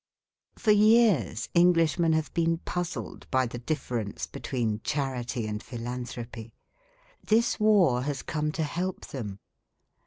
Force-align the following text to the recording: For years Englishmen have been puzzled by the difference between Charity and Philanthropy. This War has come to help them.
For 0.57 0.71
years 0.71 1.47
Englishmen 1.53 2.13
have 2.13 2.33
been 2.33 2.57
puzzled 2.57 3.29
by 3.29 3.45
the 3.45 3.59
difference 3.59 4.25
between 4.25 4.81
Charity 4.83 5.45
and 5.45 5.61
Philanthropy. 5.61 6.55
This 7.23 7.59
War 7.59 8.01
has 8.01 8.23
come 8.23 8.51
to 8.53 8.63
help 8.63 9.05
them. 9.05 9.37